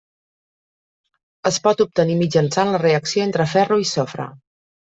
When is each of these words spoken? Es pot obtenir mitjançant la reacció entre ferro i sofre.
Es 1.51 1.59
pot 1.67 1.85
obtenir 1.85 2.17
mitjançant 2.23 2.75
la 2.77 2.83
reacció 2.87 3.29
entre 3.29 3.49
ferro 3.55 3.81
i 3.85 3.91
sofre. 3.95 4.31